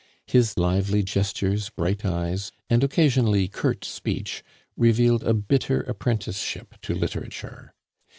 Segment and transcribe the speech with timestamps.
[0.25, 4.43] His lively gestures, bright eyes, and occasionally curt speech
[4.75, 7.75] revealed a bitter apprenticeship to literature.